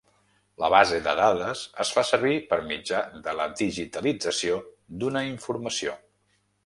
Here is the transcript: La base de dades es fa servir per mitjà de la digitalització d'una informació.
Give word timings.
La 0.61 0.69
base 0.73 1.01
de 1.07 1.11
dades 1.19 1.59
es 1.83 1.91
fa 1.97 2.03
servir 2.11 2.39
per 2.53 2.59
mitjà 2.71 3.03
de 3.27 3.35
la 3.41 3.47
digitalització 3.61 4.59
d'una 5.03 5.23
informació. 5.29 5.95